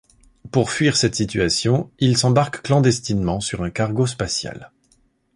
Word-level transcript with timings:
Pour 0.49 0.71
fuir 0.71 0.97
cette 0.97 1.13
situation, 1.13 1.91
il 1.99 2.17
s'embarque 2.17 2.63
clandestinement 2.63 3.39
sur 3.39 3.61
un 3.61 3.69
cargo 3.69 4.07
spatial. 4.07 4.71